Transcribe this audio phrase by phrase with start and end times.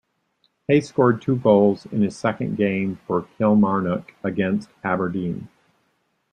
[0.67, 5.47] Hay scored two goals in his second game for Kilmarnock against Aberdeen.